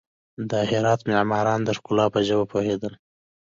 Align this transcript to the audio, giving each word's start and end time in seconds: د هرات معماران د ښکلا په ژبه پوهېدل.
د 0.49 0.51
هرات 0.69 1.01
معماران 1.09 1.59
د 1.63 1.69
ښکلا 1.77 2.05
په 2.13 2.19
ژبه 2.27 2.45
پوهېدل. 2.51 2.93